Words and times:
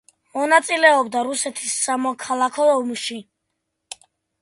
მონაწილეობდა 0.37 1.21
რუსეთის 1.27 1.77
სამოქალაქო 1.83 2.69
ომში. 2.81 3.23